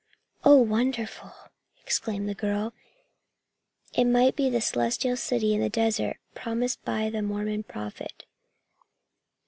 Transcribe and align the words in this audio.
"Oh, 0.43 0.57
wonderful!" 0.57 1.31
exclaimed 1.79 2.27
the 2.27 2.33
girl. 2.33 2.73
"It 3.93 4.05
might 4.05 4.35
be 4.35 4.49
the 4.49 4.59
celestial 4.59 5.15
city 5.15 5.53
in 5.53 5.61
the 5.61 5.69
desert, 5.69 6.17
promised 6.33 6.83
by 6.83 7.11
the 7.11 7.21
Mormon 7.21 7.61
prophet!" 7.61 8.25